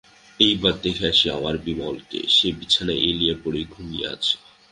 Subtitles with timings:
[0.39, 4.35] এইবার দেখে আসি আমার বিমলকে, সে বিছানায় এলিয়ে পড়ে ঘুমিয়ে অছে।